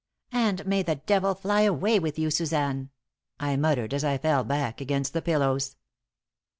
[0.33, 2.89] "And may the devil fly away with you, Suzanne!"
[3.39, 5.75] I muttered, as I fell back against the pillows.